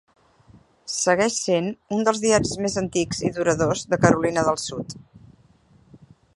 Segueix 0.93 1.35
sent 1.49 1.67
un 1.97 2.01
dels 2.07 2.23
diaris 2.25 2.55
més 2.67 2.79
antics 2.83 3.21
i 3.29 3.33
duradors 3.37 3.87
de 3.95 4.03
Carolina 4.07 4.49
del 4.51 4.61
sud. 4.67 5.01